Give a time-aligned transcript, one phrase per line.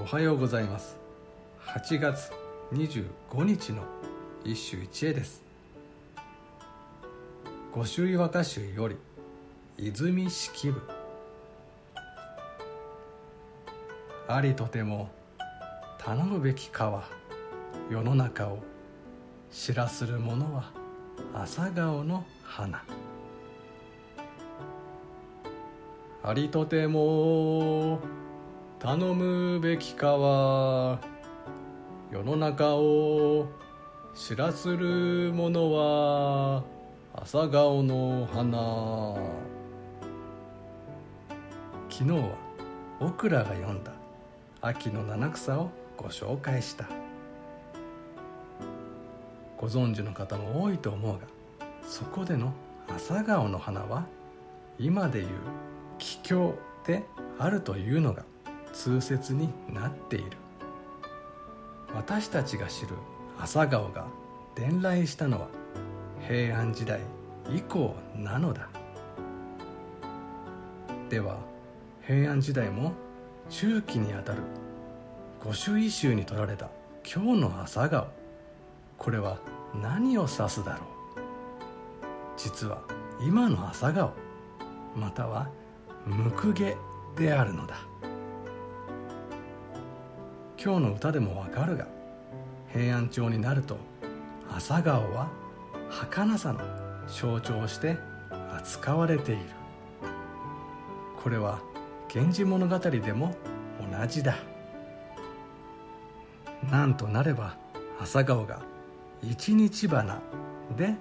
[0.00, 0.96] おはようございます。
[1.66, 2.32] 8月
[2.72, 3.82] 25日の
[4.44, 5.42] 一首一会です。
[7.74, 8.96] 御朱意和歌集より
[9.76, 10.80] 泉式部
[14.26, 15.10] ありとても
[15.98, 17.04] 頼むべきかは
[17.90, 18.58] 世の中を
[19.52, 20.72] 知らする者は
[21.34, 22.82] 朝顔の花。
[26.22, 28.00] ありとても
[28.80, 31.00] 頼むべきかは
[32.10, 33.46] 世の中を
[34.14, 36.64] 知らする者は
[37.12, 39.16] 朝顔の花。
[41.90, 42.30] 昨日は
[43.00, 43.92] オクラが読んだ。
[44.62, 46.86] 秋の七草をご紹介した。
[49.58, 51.26] ご存知の方も多いと思うが
[51.86, 52.54] そこでの
[52.88, 54.06] 朝顔の花は
[54.78, 55.26] 今でいう
[55.98, 56.54] 桔梗
[56.86, 57.04] で
[57.38, 58.24] あるというのが
[58.72, 60.36] 通説になっている。
[61.94, 62.94] 私たちが知る
[63.38, 64.06] 朝顔が
[64.54, 65.48] 伝来したのは
[66.26, 67.00] 平安時代
[67.48, 68.68] 以降なのだ。
[71.08, 71.38] では
[72.06, 72.92] 平安時代も
[73.48, 74.42] 中期にあたる
[75.42, 76.68] 御朱意集に取られた
[77.04, 78.06] 今日の朝顔
[78.96, 79.38] これは
[79.74, 80.86] 何を指すだろう？
[82.36, 82.82] 実は
[83.20, 84.12] 今の朝顔
[84.94, 85.48] または
[86.06, 86.76] むげ
[87.16, 87.89] であるのだ。
[90.62, 91.86] 今日の歌でもわかるが
[92.70, 93.78] 平安朝になると
[94.54, 95.30] 朝顔は
[95.88, 96.60] 儚さの
[97.08, 97.96] 象徴して
[98.54, 99.40] 扱われている。
[101.22, 101.60] これは
[102.14, 103.34] 「源氏物語」でも
[103.90, 104.36] 同じだ。
[106.70, 107.56] なんとなれば
[107.98, 108.60] 朝顔が
[109.22, 110.20] 一日花
[110.76, 110.94] で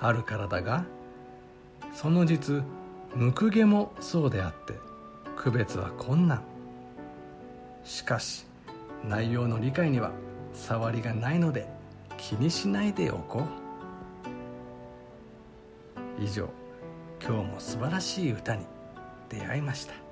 [0.00, 0.84] あるからだが
[1.92, 2.62] その実
[3.16, 4.74] むくげもそうであって
[5.34, 6.42] 区別は困難。
[7.82, 8.46] しかし
[9.04, 10.12] 内容の理解には
[10.52, 11.68] 触りがないので
[12.16, 13.44] 気にしないでおこう。
[16.22, 16.48] 以上
[17.22, 18.66] 今日も素晴らしい歌に
[19.28, 20.09] 出会いました。